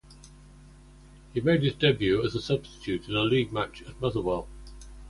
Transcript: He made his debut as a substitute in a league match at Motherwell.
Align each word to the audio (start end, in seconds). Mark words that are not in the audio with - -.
He 1.31 1.41
made 1.41 1.61
his 1.61 1.75
debut 1.75 2.25
as 2.25 2.33
a 2.33 2.41
substitute 2.41 3.07
in 3.07 3.15
a 3.15 3.21
league 3.21 3.53
match 3.53 3.83
at 3.83 4.01
Motherwell. 4.01 4.47